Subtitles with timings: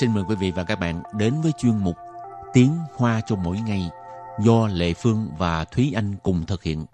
[0.00, 1.96] xin mời quý vị và các bạn đến với chuyên mục
[2.52, 3.90] Tiếng Hoa cho mỗi ngày
[4.40, 6.86] do Lệ Phương và Thúy Anh cùng thực hiện.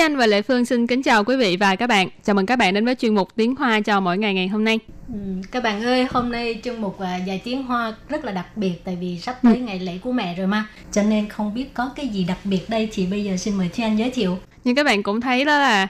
[0.00, 2.08] Thúy Anh và Lệ Phương xin kính chào quý vị và các bạn.
[2.24, 4.64] Chào mừng các bạn đến với chuyên mục Tiếng Hoa cho mỗi ngày ngày hôm
[4.64, 4.78] nay.
[5.08, 5.14] Ừ,
[5.52, 8.84] các bạn ơi, hôm nay chuyên mục uh, dạy tiếng Hoa rất là đặc biệt
[8.84, 9.60] tại vì sắp tới ừ.
[9.60, 10.64] ngày lễ của mẹ rồi mà.
[10.92, 13.68] Cho nên không biết có cái gì đặc biệt đây thì bây giờ xin mời
[13.68, 14.38] Thúy Anh giới thiệu.
[14.64, 15.88] Như các bạn cũng thấy đó là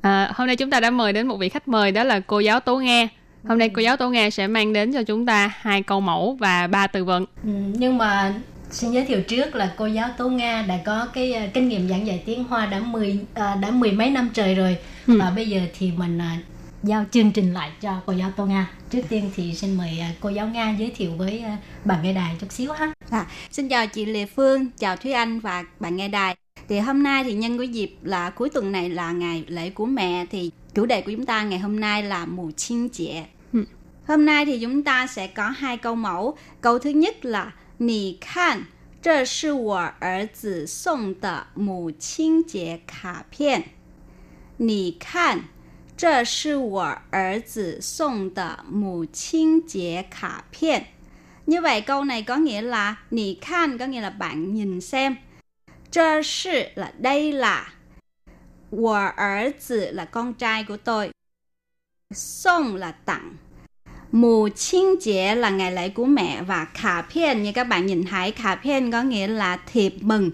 [0.00, 2.40] à, hôm nay chúng ta đã mời đến một vị khách mời đó là cô
[2.40, 3.08] giáo Tố Nghe.
[3.48, 6.36] Hôm nay cô giáo Tố Nghe sẽ mang đến cho chúng ta hai câu mẫu
[6.40, 7.26] và ba từ vựng.
[7.44, 8.34] Ừ, nhưng mà
[8.72, 11.88] xin giới thiệu trước là cô giáo Tố Nga đã có cái uh, kinh nghiệm
[11.88, 14.76] giảng dạy tiếng Hoa đã mười uh, đã mười mấy năm trời rồi
[15.06, 15.18] ừ.
[15.20, 16.44] và bây giờ thì mình uh,
[16.82, 18.70] giao chương trình lại cho cô giáo Tô Nga.
[18.90, 21.44] Trước tiên thì xin mời cô giáo Nga giới thiệu với
[21.84, 22.92] bạn nghe đài chút xíu ha.
[23.10, 26.36] À, xin chào chị Lê Phương, chào Thúy Anh và bạn nghe đài.
[26.68, 29.86] Thì hôm nay thì nhân cái dịp là cuối tuần này là ngày lễ của
[29.86, 33.22] mẹ thì chủ đề của chúng ta ngày hôm nay là mù chiên chệ.
[33.52, 33.64] Ừ.
[34.08, 36.36] Hôm nay thì chúng ta sẽ có hai câu mẫu.
[36.60, 38.67] Câu thứ nhất là 你看，
[39.01, 43.63] 这是我儿子送的母亲节卡片。
[44.57, 45.43] 你看，
[45.95, 50.85] 这是我儿子送的母亲节卡片.
[51.45, 55.15] Như vậy câu này có nghĩa là Nì khan có nghĩa là bạn nhìn xem.
[55.91, 57.73] Chơ sư là đây là.
[58.71, 59.53] Wo er
[59.93, 61.11] là con trai của tôi.
[62.13, 63.37] Song là tặng.
[64.12, 68.04] Mù Chiên Chế là ngày lễ của mẹ và khả phiên như các bạn nhìn
[68.04, 70.30] thấy khả phiên có nghĩa là thiệp mừng.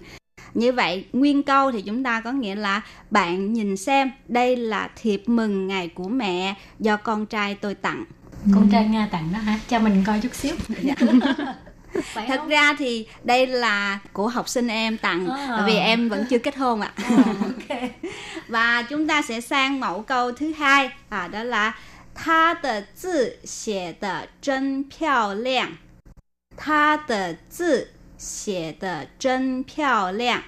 [0.53, 4.89] Như vậy nguyên câu thì chúng ta có nghĩa là bạn nhìn xem đây là
[5.01, 8.05] thiệp mừng ngày của mẹ do con trai tôi tặng.
[8.53, 9.59] Con trai Nga tặng đó hả?
[9.69, 10.55] Cho mình coi chút xíu.
[10.81, 10.95] Dạ.
[12.27, 15.63] Thật ra thì đây là của học sinh em tặng à.
[15.65, 16.91] vì em vẫn chưa kết hôn ạ.
[16.95, 17.07] À.
[17.57, 17.91] okay.
[18.47, 21.73] Và chúng ta sẽ sang mẫu câu thứ hai à, đó là
[22.18, 25.78] 他的字写的真漂亮。
[26.56, 30.42] 他的字写的真漂亮。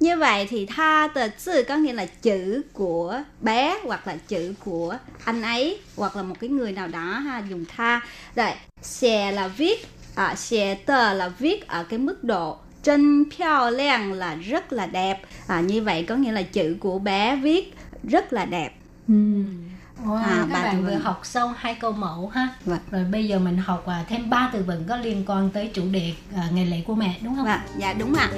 [0.00, 4.54] Như vậy thì tha tờ chữ có nghĩa là chữ của bé hoặc là chữ
[4.64, 8.00] của anh ấy hoặc là một cái người nào đó ha dùng tha.
[8.36, 8.50] Rồi,
[8.82, 14.12] xè là viết, à, xè tờ là viết ở cái mức độ chân phiao liang
[14.12, 15.22] là rất là đẹp.
[15.46, 17.74] À, như vậy có nghĩa là chữ của bé viết
[18.08, 18.70] rất là đẹp.
[19.12, 19.64] Uhm.
[20.05, 22.49] Wow, à, các bạn vừa học xong hai câu mẫu ha.
[22.65, 22.79] Vâng.
[22.91, 25.83] Rồi bây giờ mình học à, thêm ba từ vựng có liên quan tới chủ
[25.91, 27.45] đề à, ngày lễ của mẹ đúng không?
[27.45, 27.59] Vâng.
[27.77, 28.29] Dạ đúng ạ.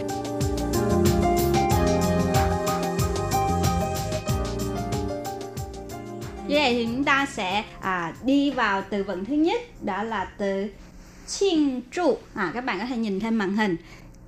[6.47, 10.25] Như vậy thì chúng ta sẽ à, đi vào từ vựng thứ nhất đó là
[10.38, 10.67] từ
[11.28, 12.17] chinh trụ.
[12.33, 13.78] À các bạn có thể nhìn thêm màn hình.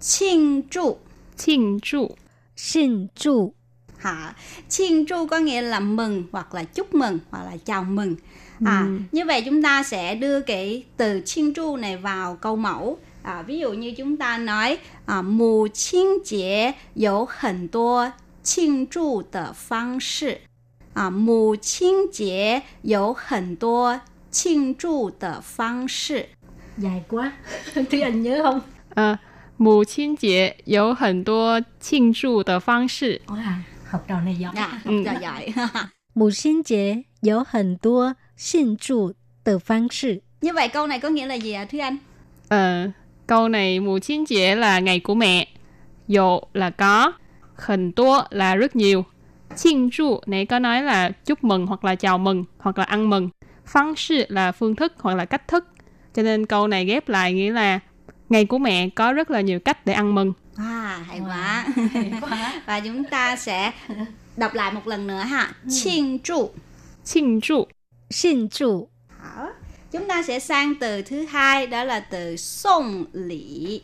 [0.01, 0.97] Chinh trụ.
[1.37, 2.07] Chinh trụ.
[2.55, 3.53] Chinh trụ
[4.02, 4.34] Hả?
[4.68, 8.16] Chiên tru có nghĩa là mừng hoặc là chúc mừng hoặc là chào mừng.
[8.64, 8.98] À, ừ.
[9.12, 12.98] Như vậy chúng ta sẽ đưa cái từ chiên tru này vào câu mẫu.
[13.22, 18.12] À, ví dụ như chúng ta nói à, mù chiên chế có 很多
[18.42, 20.40] 庆祝的方式。
[20.94, 24.00] 啊，母亲节有很多
[24.30, 26.30] 庆祝的方式。
[26.76, 27.32] Dài quá,
[27.74, 28.60] Thúy Anh nhớ không?
[28.94, 29.18] À,
[29.56, 33.20] 母亲节有很多庆祝的方式。
[33.93, 34.53] học trò này giỏi.
[34.55, 35.19] Dạ, học trò ừ.
[35.21, 35.53] giỏi.
[36.15, 39.11] Mùa sinh chế có hẳn tua xin chủ
[39.43, 40.21] tờ phương sự.
[40.41, 41.97] Như vậy câu này có nghĩa là gì ạ à, Thúy Anh?
[42.49, 42.89] Ờ,
[43.27, 45.47] câu này mùa sinh chế là ngày của mẹ.
[46.07, 47.11] Dụ là có,
[47.57, 49.05] hẳn tua là rất nhiều.
[49.55, 53.09] Xin trụ này có nói là chúc mừng hoặc là chào mừng hoặc là ăn
[53.09, 53.29] mừng.
[53.65, 55.67] Phương sự là phương thức hoặc là cách thức.
[56.13, 57.79] Cho nên câu này ghép lại nghĩa là
[58.29, 60.33] ngày của mẹ có rất là nhiều cách để ăn mừng.
[60.56, 61.66] À, hay quá.
[61.92, 62.62] Hay quá.
[62.66, 63.72] Và chúng ta sẽ
[64.36, 66.50] đọc lại một lần nữa ha.庆祝.
[67.04, 67.68] 庆祝.
[68.10, 68.88] 庆祝.
[69.92, 73.82] Chúng ta sẽ sang từ thứ hai đó là từ song lý.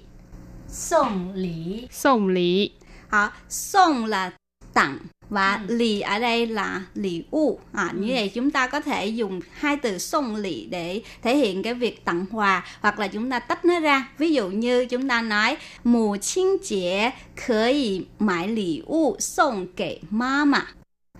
[0.68, 1.88] Song lý.
[1.90, 2.70] Song lý.
[3.08, 3.30] Hả?
[3.48, 4.30] Song là
[4.74, 4.98] tặng
[5.29, 5.75] và ừ.
[5.75, 7.59] lì ở đây là lì u.
[7.73, 8.13] À như ừ.
[8.13, 12.05] vậy chúng ta có thể dùng hai từ sông lì để thể hiện cái việc
[12.05, 14.09] tặng quà hoặc là chúng ta tách nó ra.
[14.17, 19.67] Ví dụ như chúng ta nói mùa chinh chế có thể mãi lì u sông
[19.75, 20.67] kể mama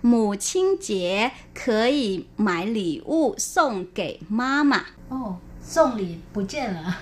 [0.02, 4.84] mùa chinh chế có thể mãi lì u sông kể mama
[5.14, 5.49] oh.
[5.69, 6.95] 送礼不见了。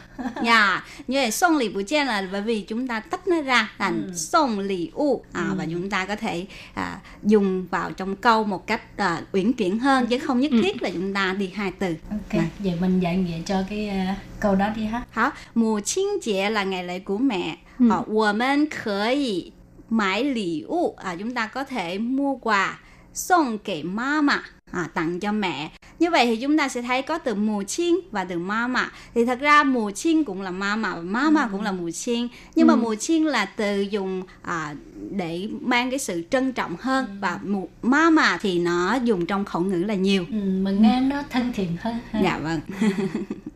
[0.44, 5.47] dạ, như vậy送lì 不见 là bởi vì chúng ta tách nó ra thành ừ.送礼物 à,
[5.50, 5.56] ừ.
[5.57, 9.80] và chúng ta có thể à, dùng vào trong câu một cách à, uyển chuyển
[9.80, 10.62] hơn chứ không nhất ừ.
[10.63, 11.95] thiết là chúng ta đi hai từ.
[12.09, 12.45] Ok, à.
[12.59, 15.03] vậy mình dạy nghĩa cho cái uh, câu đó đi ha.
[15.09, 17.57] Hảo, mùa chiên chế là ngày lễ của mẹ.
[17.80, 17.89] Ừ.
[17.89, 19.53] Họ, 我们可以
[19.89, 22.80] mãi lì u à, chúng ta có thể mua quà
[23.13, 25.70] xong kể mama à, tặng cho mẹ.
[25.99, 29.25] Như vậy thì chúng ta sẽ thấy có từ mù chiên và từ mama thì
[29.25, 31.49] thật ra mù chiên cũng là mama và mama ừ.
[31.53, 32.29] cũng là mù chiên.
[32.55, 32.75] Nhưng ừ.
[32.75, 34.75] mà mù chiên là từ dùng à,
[35.11, 37.12] để mang cái sự trân trọng hơn ừ.
[37.20, 40.25] và mù mama thì nó dùng trong khẩu ngữ là nhiều.
[40.31, 42.20] Ừ, mà nghe nó thân thiện hơn ha.
[42.20, 42.61] dạ vâng.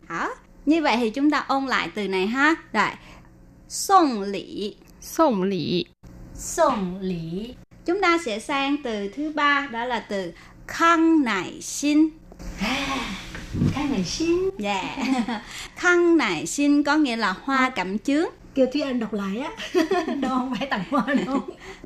[0.07, 0.29] Hả
[0.65, 2.55] như vậy thì chúng ta ôn lại từ này ha.
[2.73, 2.89] Rồi.
[3.69, 5.85] Song lỷ song lỷ
[6.35, 7.53] song lỷ
[7.85, 10.31] chúng ta sẽ sang từ thứ ba đó là từ
[10.67, 12.09] khang nải xin.
[13.73, 14.49] Khang nải xin?
[14.57, 14.95] Dạ.
[15.75, 18.25] Khang nải xin có nghĩa là hoa cẩm chướng.
[18.55, 19.49] Kêu Thúy Anh đọc lại á.
[20.21, 21.39] Đâu không phải tặng hoa đâu.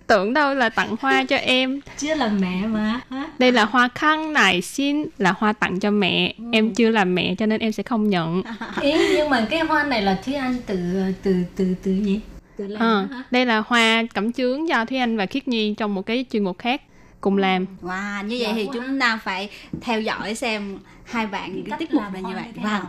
[0.08, 1.82] Tưởng đâu là tặng hoa cho em.
[1.98, 3.02] Chưa là mẹ mà
[3.40, 6.34] đây là hoa khăn nải xin là hoa tặng cho mẹ.
[6.38, 6.44] Ừ.
[6.52, 8.44] em chưa làm mẹ cho nên em sẽ không nhận.
[8.82, 10.78] Ý nhưng mà cái hoa này là Thúy Anh từ
[11.24, 12.20] từ từ từ gì?
[12.80, 16.26] À, đây là hoa cẩm chướng do Thúy Anh và Khiết Nhi trong một cái
[16.32, 16.82] chuyên mục khác
[17.21, 17.67] cùng làm.
[17.83, 19.51] Wow, như vậy thì chúng ta phải
[19.81, 22.53] theo dõi xem hai bạn những cái tiết mục là như vậy.
[22.63, 22.83] Vâng.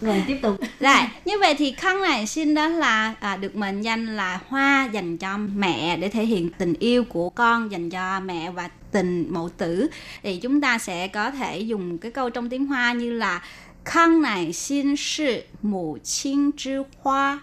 [0.01, 0.55] Rồi tiếp tục.
[0.79, 0.95] Rồi,
[1.25, 5.17] như vậy thì khăn này xin đó là à, được mệnh danh là hoa dành
[5.17, 9.49] cho mẹ để thể hiện tình yêu của con dành cho mẹ và tình mẫu
[9.57, 9.87] tử.
[10.23, 13.41] Thì chúng ta sẽ có thể dùng cái câu trong tiếng Hoa như là
[13.85, 17.41] khăn này xin sư mụ亲之花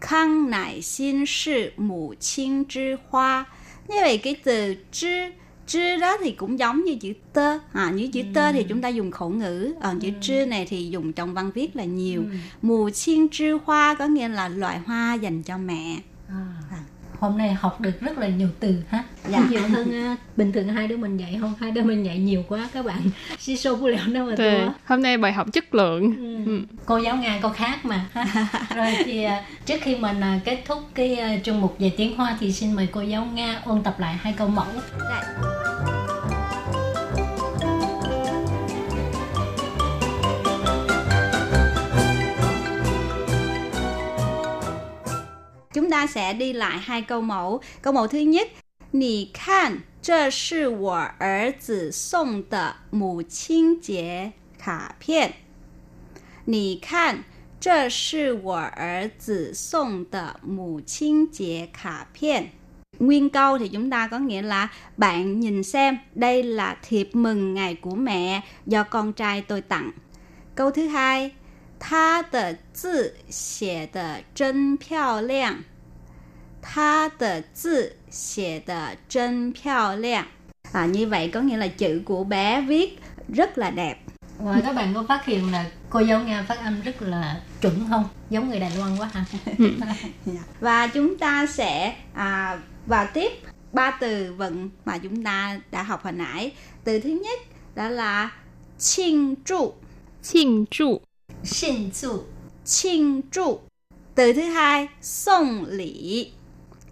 [0.00, 3.46] 康乃馨是母亲之花
[3.87, 5.31] như vậy cái từ chứ
[5.67, 8.89] chứ đó thì cũng giống như chữ tơ à, như chữ tơ thì chúng ta
[8.89, 9.73] dùng khẩu ngữ.
[9.83, 12.23] Còn chữ chứ này thì dùng trong văn viết là nhiều.
[12.61, 15.97] Mù chiên chư hoa có nghĩa là loại hoa dành cho mẹ.
[16.29, 16.45] À.
[16.71, 16.79] À.
[17.19, 19.47] Hôm nay học được rất là nhiều từ ha dạ.
[19.49, 22.43] nhiều hơn uh, bình thường hai đứa mình dạy không hai đứa mình dạy nhiều
[22.47, 23.01] quá các bạn
[23.39, 26.51] si sô bu lẹo đâu mà tua hôm nay bài học chất lượng ừ.
[26.51, 26.61] Ừ.
[26.85, 28.05] cô giáo nga cô khác mà
[28.75, 29.31] rồi thì uh,
[29.65, 32.73] trước khi mình uh, kết thúc cái uh, chương mục về tiếng hoa thì xin
[32.73, 34.65] mời cô giáo nga ôn tập lại hai câu mẫu
[34.99, 35.23] dạ.
[45.77, 47.61] Chúng ta sẽ đi lại hai câu mẫu.
[47.81, 48.47] Câu mẫu thứ nhất,
[48.90, 55.32] 你看，这是我儿子送的母亲节卡片。
[56.44, 57.24] 你看，
[57.58, 62.50] 这是我儿子送的母亲节卡片。
[62.98, 67.74] Nguyên câu thì chúng ta có nghĩa là bạn nhìn xem, đây là thiệp mừng ngày
[67.74, 69.92] của mẹ do con trai tôi tặng.
[70.54, 71.32] Câu thứ hai,
[71.80, 75.64] 他的字写的真漂亮。
[76.60, 80.26] 他的字 写的真漂亮.
[80.72, 82.98] À, như vậy có nghĩa là chữ của bé viết
[83.28, 83.98] rất là đẹp.
[84.38, 87.86] Và các bạn có phát hiện là cô giáo Nga phát âm rất là chuẩn
[87.90, 88.08] không?
[88.30, 89.24] Giống người Đài Loan quá ha.
[90.26, 90.40] Dạ.
[90.60, 93.32] Và chúng ta sẽ à, vào tiếp
[93.72, 96.52] ba từ vựng mà chúng ta đã học hồi nãy.
[96.84, 97.40] Từ thứ nhất
[97.74, 98.30] đó là
[98.82, 99.76] 庆祝
[100.20, 101.02] 庆祝
[101.44, 102.26] 庆祝
[102.64, 103.62] 庆祝
[104.14, 106.32] từ thứ hai 送礼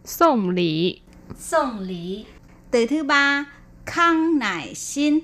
[0.05, 1.03] 送礼
[1.40, 2.26] 送礼
[2.72, 3.46] từ thứ ba
[3.86, 5.20] khang nải xin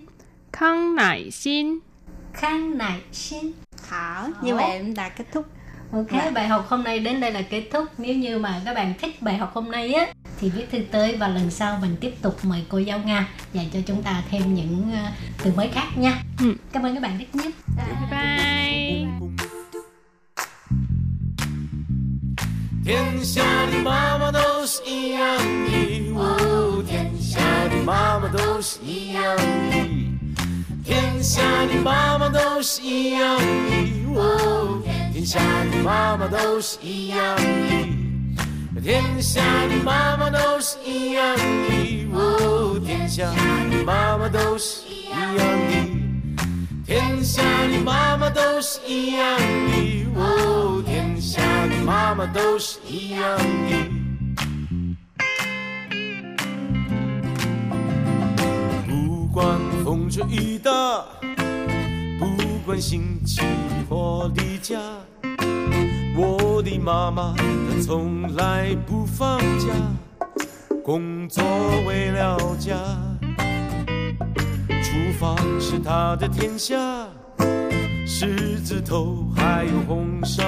[0.54, 1.80] khang nải xin
[2.34, 3.52] khang nải xin
[3.90, 5.46] Hảo, như vậy em đã kết thúc
[5.92, 6.32] Ok, dạ.
[6.34, 7.86] bài học hôm nay đến đây là kết thúc.
[7.98, 10.08] Nếu như mà các bạn thích bài học hôm nay á,
[10.40, 13.70] thì viết thư tới và lần sau mình tiếp tục mời cô giáo Nga dạy
[13.74, 16.24] cho chúng ta thêm những uh, từ mới khác nha.
[16.40, 16.56] Ừ.
[16.72, 17.52] Cảm ơn các bạn rất nhiều.
[17.78, 18.51] Bye bye.
[22.84, 29.44] 天下的妈妈都是一样的，哦，天下的妈妈都是一样的，
[30.84, 35.40] 天下的妈妈都是一样的，哦，天下
[35.72, 45.44] 的妈妈都是一样的，天下的妈妈都是一样的，哦，天下的妈妈都是一样的。
[46.86, 51.42] 天下的妈妈都是一样的，哦，天下
[51.86, 53.76] 妈妈都是一样的。
[58.88, 60.72] 不管风吹雨打，
[62.20, 62.26] 不
[62.66, 63.42] 管心起
[63.90, 64.80] 或离家，
[66.16, 69.68] 我的妈妈她从来不放假，
[70.84, 71.44] 工作
[71.88, 72.76] 为了家。
[74.84, 76.76] 厨房是他的天下，
[78.06, 80.44] 狮子头还有红烧。